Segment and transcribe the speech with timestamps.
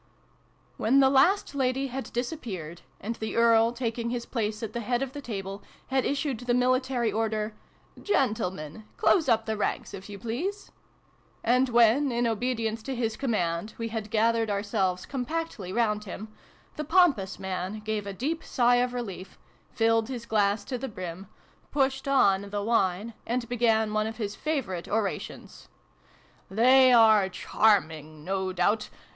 [0.77, 5.03] WHEN the last lady had disappeared, and the Earl, taking his place at the head
[5.03, 7.53] of the table, had issued the military order"
[8.11, 8.87] Gentle men!
[8.97, 10.71] Close up the ranks, if you please!",
[11.43, 16.29] and when, in obedience to his command, we had gathered ourselves compactly round him,
[16.77, 19.37] the pompous man gave a deep sigh of relief,
[19.69, 21.27] filled his glass to the brim,
[21.69, 25.69] pushed on the wine, and began one of his favorite orations."
[26.59, 28.89] They are charming, no doubt